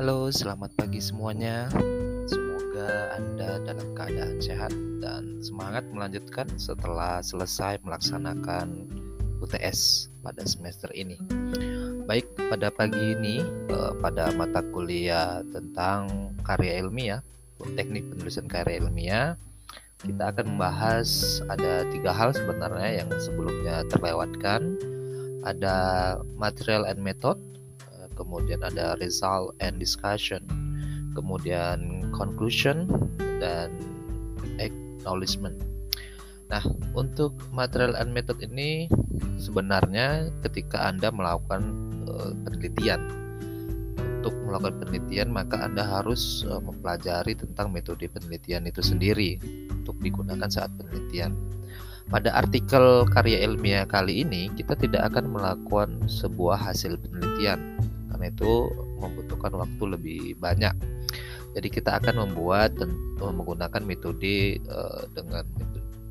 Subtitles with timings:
[0.00, 1.68] Halo, selamat pagi semuanya.
[2.24, 8.88] Semoga Anda dalam keadaan sehat dan semangat melanjutkan setelah selesai melaksanakan
[9.44, 11.20] UTS pada semester ini.
[12.08, 17.20] Baik, pada pagi ini eh, pada mata kuliah tentang karya ilmiah,
[17.76, 19.36] teknik penulisan karya ilmiah,
[20.00, 24.80] kita akan membahas ada tiga hal sebenarnya yang sebelumnya terlewatkan.
[25.44, 25.76] Ada
[26.40, 27.36] material and method,
[28.20, 30.44] kemudian ada result and discussion,
[31.16, 32.84] kemudian conclusion
[33.40, 33.72] dan
[34.60, 35.56] acknowledgement.
[36.52, 36.60] Nah,
[36.92, 38.90] untuk material and method ini
[39.40, 41.62] sebenarnya ketika Anda melakukan
[42.04, 43.00] uh, penelitian
[44.20, 49.40] untuk melakukan penelitian maka Anda harus uh, mempelajari tentang metode penelitian itu sendiri
[49.72, 51.32] untuk digunakan saat penelitian.
[52.10, 57.79] Pada artikel karya ilmiah kali ini kita tidak akan melakukan sebuah hasil penelitian
[58.20, 58.68] karena itu
[59.00, 60.76] membutuhkan waktu lebih banyak.
[61.56, 65.48] Jadi kita akan membuat dan menggunakan metode uh, dengan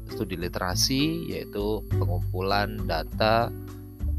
[0.10, 3.54] studi literasi yaitu pengumpulan data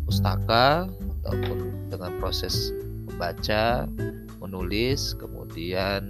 [0.07, 0.87] pustaka
[1.27, 2.71] ataupun dengan proses
[3.11, 3.91] membaca,
[4.39, 6.07] menulis, kemudian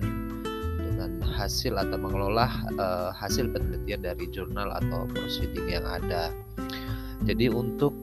[0.84, 2.44] dengan hasil atau mengelola
[2.76, 6.28] uh, hasil penelitian dari jurnal atau proceeding yang ada.
[7.24, 7.96] Jadi untuk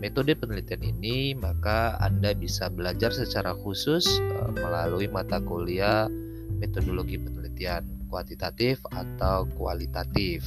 [0.00, 4.08] metode penelitian ini, maka Anda bisa belajar secara khusus
[4.40, 6.08] uh, melalui mata kuliah
[6.56, 10.42] metodologi penelitian kuantitatif atau kualitatif.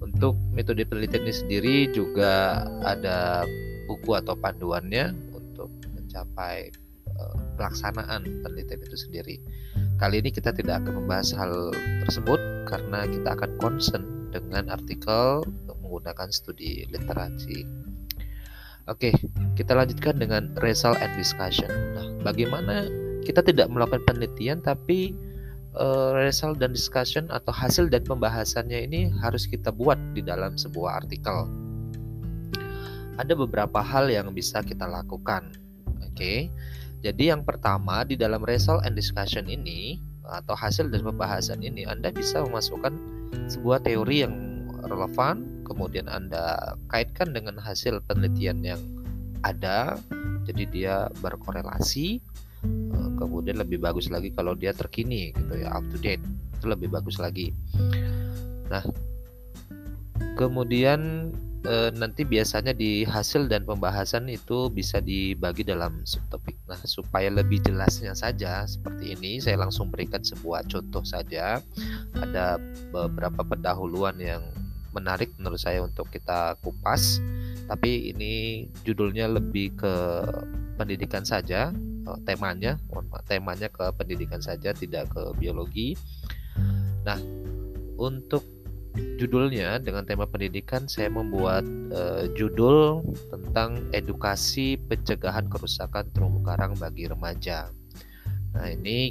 [0.00, 3.42] Untuk metode penelitian ini sendiri juga ada
[3.90, 6.70] buku atau panduannya untuk mencapai
[7.18, 9.36] uh, pelaksanaan penelitian itu sendiri.
[9.98, 11.74] Kali ini kita tidak akan membahas hal
[12.06, 12.38] tersebut
[12.70, 17.62] karena kita akan concern dengan artikel menggunakan studi literasi.
[18.84, 19.16] Oke,
[19.56, 21.72] kita lanjutkan dengan result and discussion.
[21.96, 22.84] Nah, bagaimana
[23.24, 25.16] kita tidak melakukan penelitian tapi
[25.72, 31.00] uh, result dan discussion atau hasil dan pembahasannya ini harus kita buat di dalam sebuah
[31.00, 31.48] artikel.
[33.16, 35.48] Ada beberapa hal yang bisa kita lakukan.
[36.04, 36.52] Oke.
[37.00, 42.12] Jadi yang pertama di dalam result and discussion ini atau hasil dan pembahasan ini Anda
[42.12, 42.92] bisa memasukkan
[43.48, 44.34] sebuah teori yang
[44.88, 48.80] relevan kemudian Anda kaitkan dengan hasil penelitian yang
[49.44, 49.96] ada,
[50.44, 50.94] jadi dia
[51.24, 52.20] berkorelasi.
[52.64, 56.22] Eh, kemudian lebih bagus lagi kalau dia terkini gitu ya, up to date.
[56.56, 57.52] Itu lebih bagus lagi.
[58.72, 58.84] Nah,
[60.40, 61.30] kemudian
[61.64, 66.56] e, nanti biasanya di hasil dan pembahasan itu bisa dibagi dalam subtopik.
[66.68, 71.60] Nah, supaya lebih jelasnya saja seperti ini, saya langsung berikan sebuah contoh saja.
[72.16, 72.56] Ada
[72.92, 74.42] beberapa pendahuluan yang
[74.94, 77.18] menarik menurut saya untuk kita kupas.
[77.66, 79.94] Tapi ini judulnya lebih ke
[80.78, 81.70] pendidikan saja
[82.06, 82.76] oh, temanya
[83.24, 85.98] temanya ke pendidikan saja tidak ke biologi.
[87.02, 87.18] Nah
[87.98, 88.44] untuk
[88.94, 97.10] judulnya dengan tema pendidikan saya membuat uh, judul tentang edukasi pencegahan kerusakan terumbu karang bagi
[97.10, 97.74] remaja.
[98.54, 99.10] Nah ini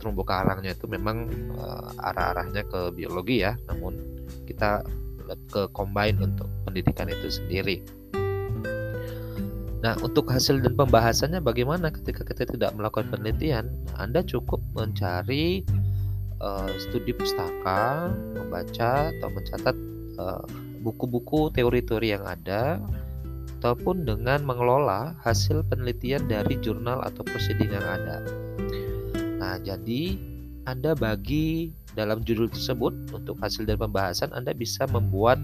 [0.00, 1.28] terumbu karangnya itu memang
[1.58, 3.52] uh, arah-arahnya ke biologi ya.
[3.68, 4.00] Namun
[4.48, 4.80] kita
[5.52, 7.84] ke combine untuk pendidikan itu sendiri.
[9.78, 13.70] Nah, untuk hasil dan pembahasannya bagaimana ketika kita tidak melakukan penelitian?
[13.94, 15.62] Anda cukup mencari
[16.42, 19.76] uh, studi pustaka, membaca atau mencatat
[20.18, 20.42] uh,
[20.82, 22.82] buku-buku teori-teori yang ada
[23.58, 28.22] ataupun dengan mengelola hasil penelitian dari jurnal atau proceeding yang ada.
[29.38, 30.18] Nah, jadi
[30.66, 35.42] anda bagi dalam judul tersebut untuk hasil dari pembahasan Anda bisa membuat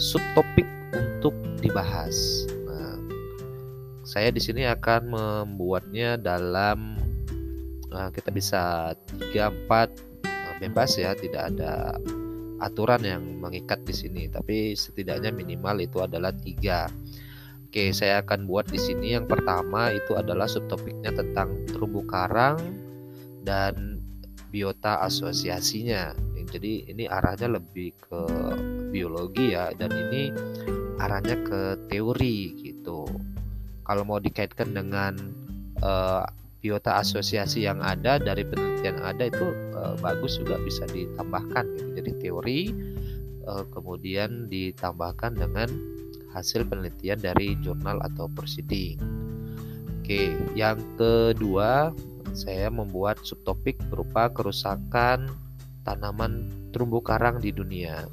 [0.00, 0.64] subtopik
[0.96, 2.48] untuk dibahas.
[2.64, 2.96] Nah,
[4.08, 6.96] saya di sini akan membuatnya dalam
[7.92, 12.00] nah, kita bisa 3 4 nah, bebas ya, tidak ada
[12.58, 16.90] aturan yang mengikat di sini, tapi setidaknya minimal itu adalah tiga.
[17.68, 22.56] Oke, saya akan buat di sini yang pertama itu adalah subtopiknya tentang terumbu karang
[23.44, 23.97] dan
[24.48, 26.16] biota asosiasinya.
[26.48, 28.20] Jadi ini arahnya lebih ke
[28.88, 30.32] biologi ya dan ini
[30.96, 33.04] arahnya ke teori gitu.
[33.84, 35.12] Kalau mau dikaitkan dengan
[35.84, 36.24] uh,
[36.64, 39.46] biota asosiasi yang ada dari penelitian ada itu
[39.76, 41.88] uh, bagus juga bisa ditambahkan gitu.
[42.00, 42.60] Jadi teori
[43.44, 45.68] uh, kemudian ditambahkan dengan
[46.32, 48.96] hasil penelitian dari jurnal atau proceeding.
[50.00, 51.92] Oke, yang kedua
[52.38, 55.26] saya membuat subtopik berupa kerusakan
[55.82, 58.06] tanaman terumbu karang di dunia.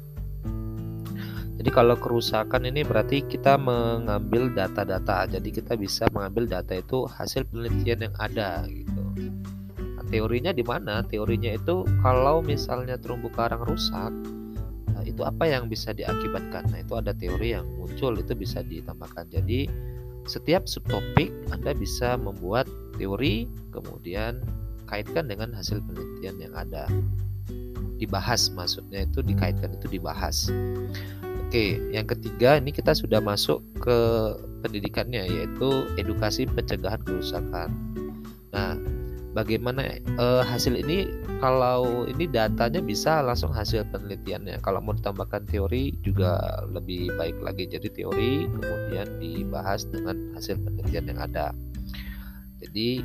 [1.56, 5.24] Jadi kalau kerusakan ini berarti kita mengambil data-data.
[5.30, 9.02] Jadi kita bisa mengambil data itu hasil penelitian yang ada gitu.
[10.06, 11.02] teorinya di mana?
[11.02, 14.14] Teorinya itu kalau misalnya terumbu karang rusak,
[14.94, 16.62] nah itu apa yang bisa diakibatkan?
[16.70, 19.26] Nah, itu ada teori yang muncul itu bisa ditambahkan.
[19.34, 19.66] Jadi
[20.30, 24.40] setiap subtopik Anda bisa membuat teori kemudian
[24.88, 26.88] kaitkan dengan hasil penelitian yang ada.
[27.96, 30.52] Dibahas maksudnya itu dikaitkan itu dibahas.
[31.46, 33.98] Oke, yang ketiga ini kita sudah masuk ke
[34.66, 37.70] pendidikannya yaitu edukasi pencegahan kerusakan.
[38.50, 38.74] Nah,
[39.36, 41.06] bagaimana eh, hasil ini
[41.38, 44.64] kalau ini datanya bisa langsung hasil penelitiannya.
[44.64, 46.40] Kalau mau ditambahkan teori juga
[46.72, 47.68] lebih baik lagi.
[47.68, 51.52] Jadi teori kemudian dibahas dengan hasil penelitian yang ada.
[52.66, 53.00] Jadi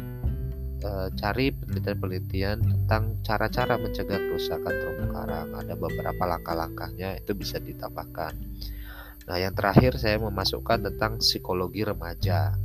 [0.81, 5.49] eh, cari penelitian-penelitian tentang cara-cara mencegah kerusakan terumbu karang.
[5.53, 8.33] Ada beberapa langkah-langkahnya itu bisa ditambahkan.
[9.29, 12.57] Nah, yang terakhir saya memasukkan tentang psikologi remaja.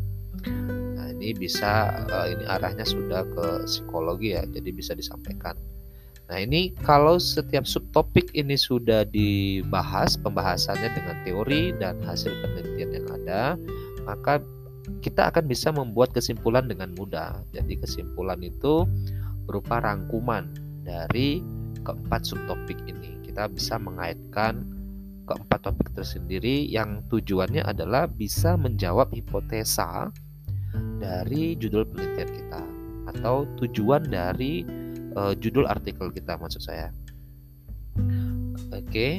[0.96, 5.54] Nah, ini bisa eh, ini arahnya sudah ke psikologi ya, jadi bisa disampaikan.
[6.26, 13.06] Nah, ini kalau setiap subtopik ini sudah dibahas pembahasannya dengan teori dan hasil penelitian yang
[13.22, 13.42] ada,
[14.02, 14.42] maka
[15.02, 17.42] kita akan bisa membuat kesimpulan dengan mudah.
[17.50, 18.86] Jadi kesimpulan itu
[19.46, 20.50] berupa rangkuman
[20.86, 21.42] dari
[21.82, 23.18] keempat subtopik ini.
[23.26, 24.66] Kita bisa mengaitkan
[25.26, 30.14] keempat topik tersendiri yang tujuannya adalah bisa menjawab hipotesa
[31.02, 32.62] dari judul penelitian kita
[33.10, 34.62] atau tujuan dari
[35.18, 36.94] uh, judul artikel kita maksud saya.
[38.70, 38.86] Oke.
[38.86, 39.12] Okay.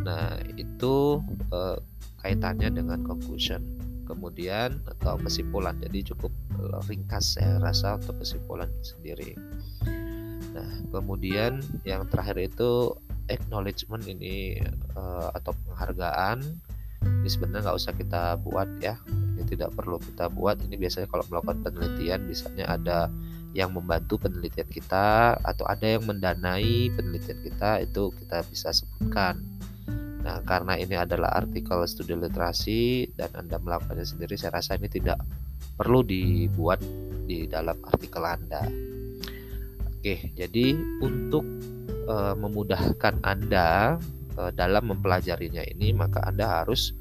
[0.00, 1.20] Nah, itu
[1.52, 1.76] uh,
[2.22, 3.79] kaitannya dengan conclusion
[4.10, 5.78] kemudian atau kesimpulan.
[5.78, 9.38] Jadi cukup eh, ringkas saya rasa untuk kesimpulan sendiri.
[10.50, 12.98] Nah kemudian yang terakhir itu
[13.30, 14.58] acknowledgement ini
[14.98, 16.42] uh, atau penghargaan.
[17.00, 18.98] Ini sebenarnya nggak usah kita buat ya.
[19.06, 20.58] Ini tidak perlu kita buat.
[20.60, 23.08] Ini biasanya kalau melakukan penelitian misalnya ada
[23.54, 29.42] yang membantu penelitian kita atau ada yang mendanai penelitian kita itu kita bisa sebutkan
[30.20, 35.16] Nah, karena ini adalah artikel studi literasi dan Anda melakukannya sendiri, saya rasa ini tidak
[35.80, 36.80] perlu dibuat
[37.24, 38.68] di dalam artikel Anda.
[39.88, 41.44] Oke, jadi untuk
[41.88, 43.96] e, memudahkan Anda
[44.36, 46.92] e, dalam mempelajarinya ini, maka Anda harus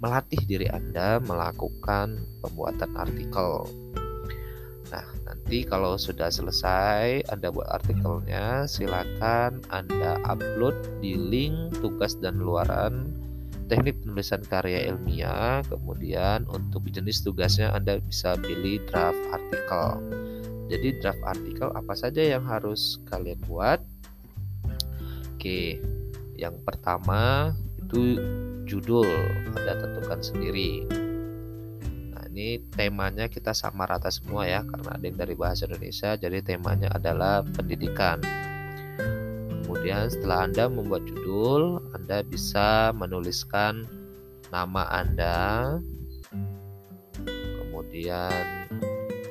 [0.00, 3.68] melatih diri Anda melakukan pembuatan artikel
[4.94, 12.38] Nah, nanti kalau sudah selesai Anda buat artikelnya, silakan Anda upload di link tugas dan
[12.38, 13.10] luaran
[13.66, 15.66] teknik penulisan karya ilmiah.
[15.66, 19.98] Kemudian untuk jenis tugasnya Anda bisa pilih draft artikel.
[20.70, 23.82] Jadi draft artikel apa saja yang harus kalian buat?
[25.34, 25.82] Oke,
[26.38, 27.50] yang pertama
[27.82, 28.22] itu
[28.62, 29.10] judul
[29.58, 30.86] Anda tentukan sendiri
[32.34, 36.90] ini temanya kita sama rata semua ya karena ada yang dari bahasa Indonesia jadi temanya
[36.90, 38.18] adalah pendidikan.
[39.62, 43.86] Kemudian setelah Anda membuat judul Anda bisa menuliskan
[44.50, 45.78] nama Anda
[47.62, 48.66] kemudian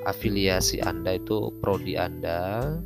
[0.08, 2.80] afiliasi Anda itu prodi Anda.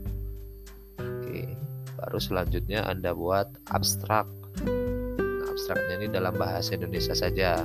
[0.97, 1.45] Oke
[1.93, 4.25] baru selanjutnya Anda buat abstrak.
[4.65, 7.61] Nah, abstraknya ini dalam bahasa Indonesia saja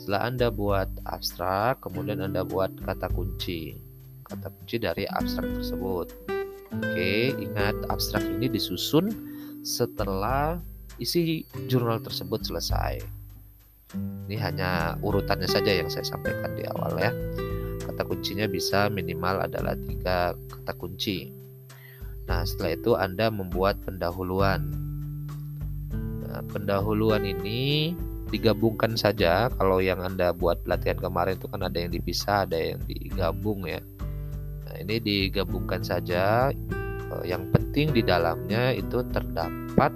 [0.00, 3.76] setelah Anda buat abstrak, kemudian Anda buat kata kunci.
[4.24, 6.16] Kata kunci dari abstrak tersebut.
[6.72, 9.12] Oke, ingat abstrak ini disusun
[9.60, 10.56] setelah
[10.96, 13.04] isi jurnal tersebut selesai.
[14.24, 17.12] Ini hanya urutannya saja yang saya sampaikan di awal ya.
[17.84, 21.28] Kata kuncinya bisa minimal adalah tiga kata kunci.
[22.24, 24.64] Nah, setelah itu Anda membuat pendahuluan.
[26.24, 27.92] Nah, pendahuluan ini
[28.30, 29.50] digabungkan saja.
[29.58, 33.82] Kalau yang anda buat pelatihan kemarin itu kan ada yang dipisah ada yang digabung ya.
[34.66, 36.54] Nah ini digabungkan saja.
[37.10, 39.90] Eh, yang penting di dalamnya itu terdapat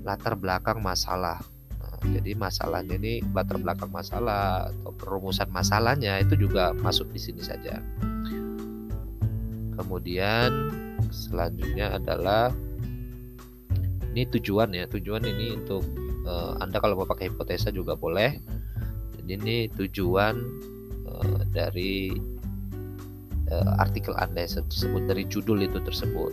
[0.00, 1.36] latar belakang masalah.
[1.76, 7.44] Nah, jadi masalahnya ini latar belakang masalah atau perumusan masalahnya itu juga masuk di sini
[7.44, 7.84] saja.
[9.76, 10.72] Kemudian
[11.12, 12.52] selanjutnya adalah
[14.12, 14.88] ini tujuan ya.
[14.88, 15.84] Tujuan ini untuk
[16.30, 18.38] uh, Anda kalau mau pakai hipotesa juga boleh.
[19.18, 20.34] Jadi ini tujuan
[21.10, 22.14] uh, dari
[23.50, 26.32] uh, artikel Anda tersebut dari judul itu tersebut.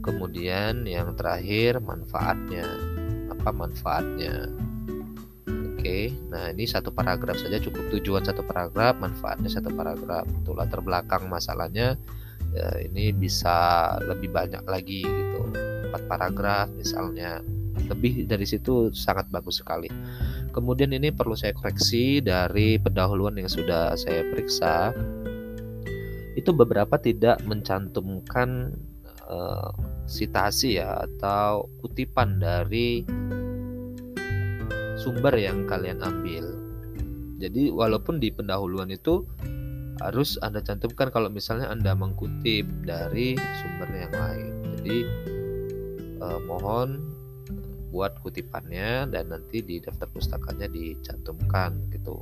[0.00, 2.64] Kemudian yang terakhir manfaatnya.
[3.28, 4.48] Apa manfaatnya?
[5.78, 10.26] Oke, nah ini satu paragraf saja cukup tujuan satu paragraf, manfaatnya satu paragraf.
[10.26, 11.94] Untuk latar belakang masalahnya
[12.50, 15.40] ya, ini bisa lebih banyak lagi gitu,
[15.86, 17.46] empat paragraf misalnya
[17.86, 19.86] lebih dari situ sangat bagus sekali.
[20.50, 24.90] Kemudian ini perlu saya koreksi dari pendahuluan yang sudah saya periksa.
[26.38, 28.70] itu beberapa tidak mencantumkan
[29.26, 29.74] uh,
[30.06, 33.02] sitasi ya atau kutipan dari
[34.98, 36.46] sumber yang kalian ambil.
[37.38, 39.22] Jadi walaupun di pendahuluan itu
[40.02, 44.52] harus Anda cantumkan kalau misalnya Anda mengkutip dari sumber yang lain.
[44.78, 44.98] Jadi
[46.18, 47.17] eh, mohon
[47.88, 52.20] buat kutipannya dan nanti di daftar pustakanya dicantumkan gitu.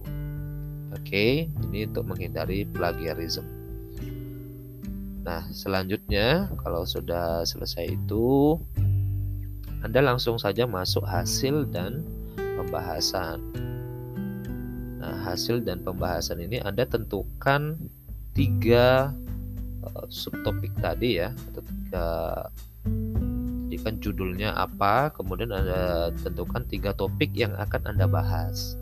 [0.95, 3.45] Oke, ini untuk menghindari plagiarisme.
[5.27, 8.57] Nah, selanjutnya kalau sudah selesai itu
[9.83, 12.07] Anda langsung saja masuk hasil dan
[12.39, 13.43] pembahasan.
[15.03, 17.75] Nah, hasil dan pembahasan ini Anda tentukan
[18.39, 19.11] tiga
[19.83, 22.07] uh, subtopik tadi ya, atau tiga
[23.77, 28.73] jadi kan judulnya apa, kemudian Anda tentukan tiga topik yang akan Anda bahas.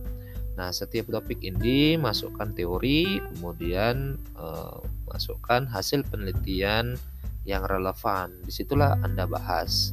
[0.55, 4.79] Nah, setiap topik ini masukkan teori, kemudian uh,
[5.11, 6.95] masukkan hasil penelitian
[7.43, 8.39] yang relevan.
[8.47, 9.91] Di situlah Anda bahas.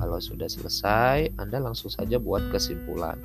[0.00, 3.20] Kalau sudah selesai, Anda langsung saja buat kesimpulan.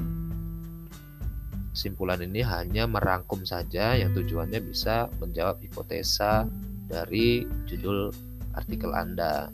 [1.71, 6.43] Kesimpulan ini hanya merangkum saja yang tujuannya bisa menjawab hipotesa
[6.91, 8.11] dari judul
[8.51, 9.47] artikel Anda.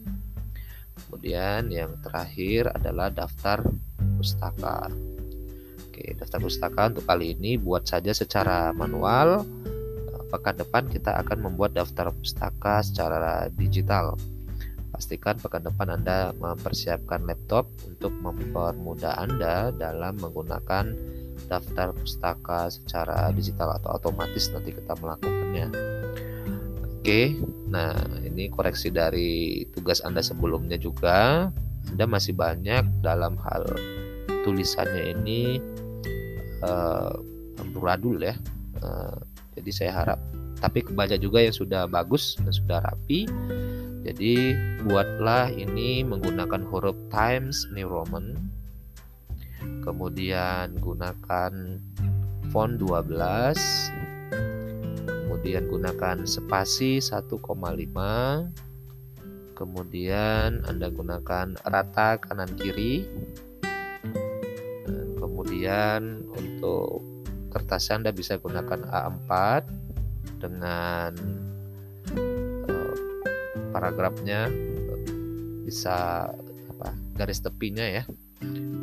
[1.07, 3.63] Kemudian yang terakhir adalah daftar
[4.19, 4.91] pustaka.
[5.87, 9.47] Oke, daftar pustaka untuk kali ini buat saja secara manual.
[10.27, 14.19] Pekan depan kita akan membuat daftar pustaka secara digital.
[14.91, 20.91] Pastikan pekan depan Anda mempersiapkan laptop untuk mempermudah Anda dalam menggunakan
[21.47, 25.71] daftar pustaka secara digital atau otomatis nanti kita melakukannya.
[27.07, 27.39] Oke,
[27.71, 31.47] nah ini koreksi dari tugas Anda sebelumnya juga.
[31.87, 33.63] Anda masih banyak dalam hal
[34.43, 35.55] tulisannya ini
[36.67, 37.15] uh,
[38.19, 38.35] ya.
[38.83, 39.15] Uh,
[39.55, 40.19] jadi saya harap
[40.59, 43.23] tapi kebaca juga yang sudah bagus dan sudah rapi.
[44.03, 44.51] Jadi
[44.83, 48.35] buatlah ini menggunakan huruf Times New Roman
[49.87, 51.79] kemudian gunakan
[52.51, 53.95] font 12
[55.48, 57.39] kemudian gunakan spasi 1,5
[59.56, 63.08] kemudian Anda gunakan rata kanan kiri.
[65.16, 67.00] Kemudian untuk
[67.48, 69.32] kertas Anda bisa gunakan A4
[70.44, 71.16] dengan
[72.68, 72.96] uh,
[73.72, 74.51] paragrafnya
[75.63, 76.27] bisa
[76.75, 78.04] apa garis tepinya ya.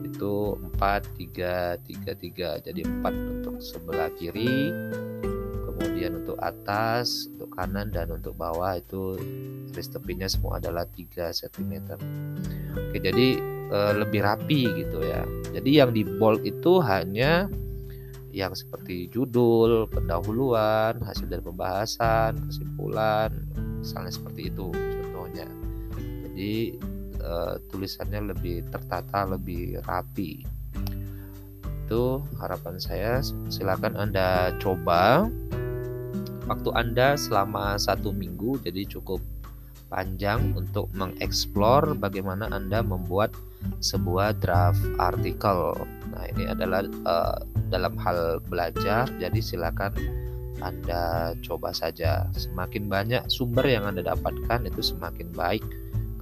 [0.00, 3.04] Itu 4 3 3 3 jadi 4
[3.37, 4.73] untuk sebelah kiri
[6.44, 9.16] atas untuk kanan dan untuk bawah itu
[9.72, 11.72] garis tepinya semua adalah 3 cm
[12.76, 13.28] oke jadi
[13.72, 15.24] e, lebih rapi gitu ya
[15.56, 17.48] jadi yang di bold itu hanya
[18.34, 23.30] yang seperti judul, pendahuluan, hasil dari pembahasan, kesimpulan,
[23.78, 25.46] misalnya seperti itu contohnya.
[26.26, 26.74] Jadi
[27.22, 30.42] uh, tulisannya lebih tertata, lebih rapi.
[31.86, 33.22] Itu harapan saya.
[33.46, 35.30] Silakan Anda coba.
[36.44, 39.20] Waktu Anda selama satu minggu, jadi cukup
[39.88, 43.32] panjang untuk mengeksplor bagaimana Anda membuat
[43.80, 45.72] sebuah draft artikel.
[46.12, 47.40] Nah, ini adalah uh,
[47.72, 49.96] dalam hal belajar, jadi silakan
[50.62, 52.30] anda coba saja.
[52.32, 55.64] Semakin banyak sumber yang Anda dapatkan itu semakin baik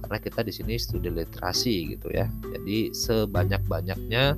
[0.03, 2.27] karena kita di sini studi literasi gitu ya.
[2.51, 4.35] Jadi sebanyak-banyaknya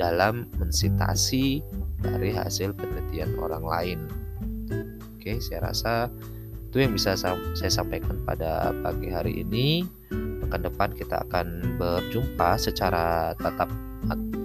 [0.00, 1.60] dalam mensitasi
[2.00, 4.00] dari hasil penelitian orang lain.
[5.22, 6.10] Oke, saya rasa
[6.66, 9.86] itu yang bisa saya sampaikan pada pagi hari ini.
[10.42, 13.70] Pekan depan kita akan berjumpa secara tatap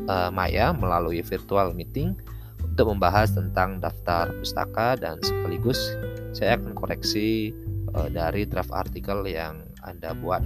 [0.05, 2.13] uh, maya melalui virtual meeting
[2.61, 5.97] untuk membahas tentang daftar pustaka dan sekaligus
[6.37, 7.57] saya akan koreksi
[7.97, 10.45] uh, dari draft artikel yang Anda buat.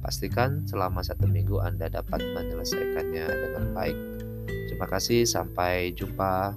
[0.00, 3.98] Pastikan selama satu minggu Anda dapat menyelesaikannya dengan baik.
[4.48, 6.56] Terima kasih, sampai jumpa.